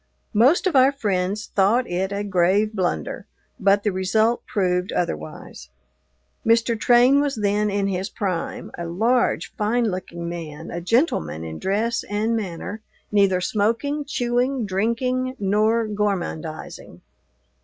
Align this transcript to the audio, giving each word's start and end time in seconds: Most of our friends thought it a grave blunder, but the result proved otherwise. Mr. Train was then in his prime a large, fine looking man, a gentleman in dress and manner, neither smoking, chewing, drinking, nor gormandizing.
Most 0.33 0.65
of 0.65 0.75
our 0.75 0.91
friends 0.91 1.45
thought 1.53 1.87
it 1.87 2.11
a 2.11 2.23
grave 2.23 2.73
blunder, 2.73 3.27
but 3.59 3.83
the 3.83 3.91
result 3.91 4.43
proved 4.47 4.91
otherwise. 4.91 5.69
Mr. 6.43 6.75
Train 6.75 7.21
was 7.21 7.35
then 7.35 7.69
in 7.69 7.85
his 7.87 8.09
prime 8.09 8.71
a 8.79 8.87
large, 8.87 9.53
fine 9.57 9.91
looking 9.91 10.27
man, 10.27 10.71
a 10.71 10.81
gentleman 10.81 11.43
in 11.43 11.59
dress 11.59 12.03
and 12.09 12.35
manner, 12.35 12.81
neither 13.11 13.39
smoking, 13.41 14.03
chewing, 14.03 14.65
drinking, 14.65 15.35
nor 15.37 15.85
gormandizing. 15.85 17.01